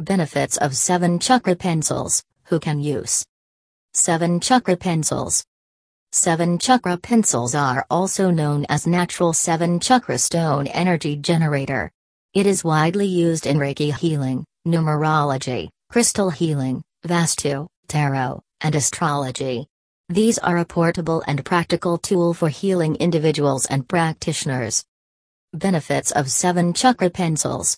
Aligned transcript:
Benefits 0.00 0.56
of 0.56 0.74
7 0.74 1.18
chakra 1.18 1.54
pencils, 1.54 2.24
who 2.44 2.58
can 2.58 2.80
use 2.80 3.22
7 3.92 4.40
chakra 4.40 4.74
pencils. 4.74 5.44
7 6.12 6.58
chakra 6.58 6.96
pencils 6.96 7.54
are 7.54 7.84
also 7.90 8.30
known 8.30 8.64
as 8.70 8.86
natural 8.86 9.34
7 9.34 9.78
chakra 9.78 10.16
stone 10.16 10.66
energy 10.68 11.16
generator. 11.16 11.90
It 12.32 12.46
is 12.46 12.64
widely 12.64 13.04
used 13.04 13.44
in 13.44 13.58
Reiki 13.58 13.94
healing, 13.94 14.46
numerology, 14.66 15.68
crystal 15.90 16.30
healing, 16.30 16.82
Vastu, 17.06 17.68
tarot, 17.86 18.40
and 18.62 18.74
astrology. 18.74 19.66
These 20.08 20.38
are 20.38 20.56
a 20.56 20.64
portable 20.64 21.22
and 21.26 21.44
practical 21.44 21.98
tool 21.98 22.32
for 22.32 22.48
healing 22.48 22.96
individuals 22.96 23.66
and 23.66 23.86
practitioners. 23.86 24.82
Benefits 25.52 26.10
of 26.10 26.30
7 26.30 26.72
chakra 26.72 27.10
pencils. 27.10 27.76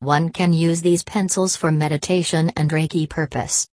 One 0.00 0.28
can 0.28 0.52
use 0.52 0.82
these 0.82 1.02
pencils 1.02 1.56
for 1.56 1.72
meditation 1.72 2.52
and 2.54 2.70
Reiki 2.70 3.08
purpose. 3.08 3.66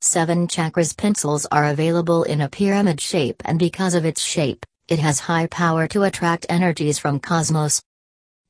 7 0.00 0.48
chakras 0.48 0.96
pencils 0.96 1.46
are 1.52 1.66
available 1.66 2.24
in 2.24 2.40
a 2.40 2.48
pyramid 2.48 3.00
shape 3.00 3.40
and 3.44 3.60
because 3.60 3.94
of 3.94 4.04
its 4.04 4.20
shape, 4.20 4.66
it 4.88 4.98
has 4.98 5.20
high 5.20 5.46
power 5.46 5.86
to 5.86 6.02
attract 6.02 6.46
energies 6.48 6.98
from 6.98 7.20
cosmos. 7.20 7.80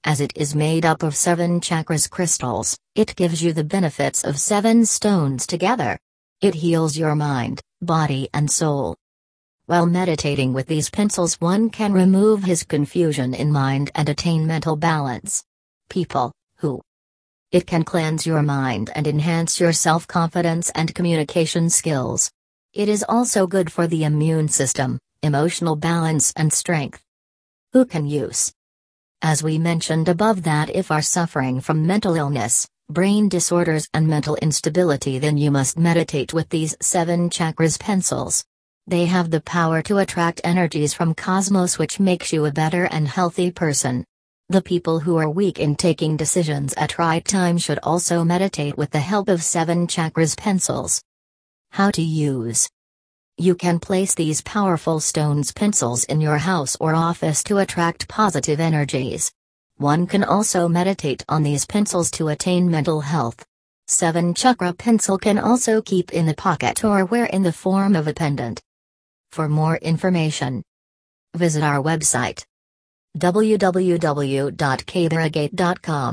As 0.05 0.23
it 0.23 0.33
is 0.37 0.55
made 0.55 0.87
up 0.87 1.03
of 1.03 1.15
7 1.15 1.61
chakras 1.61 2.09
crystals, 2.09 2.79
it 2.95 3.15
gives 3.15 3.43
you 3.43 3.53
the 3.53 3.63
benefits 3.63 4.25
of 4.25 4.41
7 4.41 4.87
stones 4.87 5.47
together. 5.47 5.99
It 6.41 6.55
heals 6.55 6.97
your 6.97 7.15
mind, 7.15 7.61
body 7.83 8.31
and 8.33 8.51
soul. 8.51 8.97
While 9.67 9.85
meditating 9.85 10.55
with 10.55 10.67
these 10.67 10.89
pencils 10.89 11.39
one 11.43 11.69
can 11.69 11.93
remove 11.93 12.43
his 12.43 12.65
confusion 12.65 13.35
in 13.35 13.53
mind 13.53 13.91
and 13.95 14.09
attain 14.09 14.47
mental 14.47 14.77
balance. 14.77 15.45
People, 15.91 16.33
it 17.53 17.67
can 17.67 17.85
cleanse 17.85 18.27
your 18.27 18.43
mind 18.43 18.91
and 18.95 19.07
enhance 19.07 19.61
your 19.61 19.75
self 19.75 20.07
confidence 20.07 20.71
and 20.71 20.95
communication 20.95 21.69
skills. 21.69 22.33
It 22.73 22.89
is 22.89 23.05
also 23.07 23.47
good 23.47 23.71
for 23.71 23.87
the 23.87 24.05
immune 24.05 24.49
system, 24.49 24.99
emotional 25.23 25.77
balance, 25.77 26.33
and 26.35 26.51
strength. 26.51 27.05
Who 27.75 27.85
can 27.85 28.07
use? 28.07 28.55
As 29.21 29.43
we 29.43 29.59
mentioned 29.59 30.09
above, 30.09 30.43
that 30.45 30.71
if 30.75 30.91
are 30.91 31.03
suffering 31.03 31.61
from 31.61 31.87
mental 31.87 32.15
illness, 32.15 32.67
brain 32.89 33.29
disorders, 33.29 33.87
and 33.93 34.09
mental 34.09 34.37
instability, 34.37 35.19
then 35.19 35.37
you 35.37 35.51
must 35.51 35.79
meditate 35.79 36.33
with 36.33 36.49
these 36.49 36.75
seven 36.81 37.29
chakras 37.29 37.79
pencils. 37.79 38.45
They 38.87 39.05
have 39.05 39.31
the 39.31 39.43
power 39.43 39.83
to 39.83 39.99
attract 39.99 40.41
energies 40.43 40.95
from 40.95 41.15
cosmos, 41.15 41.79
which 41.79 42.01
makes 42.01 42.33
you 42.33 42.47
a 42.47 42.51
better 42.51 42.87
and 42.87 43.07
healthy 43.07 43.51
person. 43.51 44.05
The 44.53 44.61
people 44.61 45.01
who 45.01 45.17
are 45.17 45.31
weak 45.31 45.59
in 45.59 45.77
taking 45.77 46.19
decisions 46.19 46.75
at 46.75 46.99
right 46.99 47.25
time 47.25 47.57
should 47.57 47.79
also 47.83 48.23
meditate 48.23 48.77
with 48.77 48.91
the 48.91 49.01
help 49.01 49.31
of 49.31 49.43
7 49.43 49.87
chakras 49.87 50.37
pencils. 50.37 51.03
How 51.71 51.91
to 51.93 52.03
use 52.03 52.69
You 53.39 53.55
can 53.55 53.81
place 53.81 54.15
these 54.15 54.43
powerful 54.43 55.01
stones 55.01 55.53
pencils 55.53 56.05
in 56.05 56.21
your 56.21 56.37
house 56.37 56.77
or 56.79 56.95
office 56.95 57.43
to 57.45 57.61
attract 57.65 58.09
positive 58.09 58.61
energies. 58.61 59.33
One 59.79 60.07
can 60.07 60.23
also 60.23 60.69
meditate 60.69 61.25
on 61.31 61.43
these 61.43 61.65
pencils 61.65 62.11
to 62.11 62.29
attain 62.29 62.71
mental 62.71 63.01
health. 63.01 63.43
7 63.87 64.35
chakra 64.35 64.75
pencil 64.75 65.17
can 65.17 65.39
also 65.39 65.81
keep 65.81 66.13
in 66.13 66.27
the 66.27 66.35
pocket 66.35 66.85
or 66.85 67.07
wear 67.07 67.25
in 67.25 67.43
the 67.43 67.55
form 67.55 67.97
of 67.97 68.07
a 68.07 68.13
pendant. 68.13 68.61
For 69.31 69.49
more 69.49 69.79
information, 69.79 70.63
visit 71.35 71.63
our 71.63 71.83
website 71.83 72.45
www.kbaragate.com. 73.19 76.13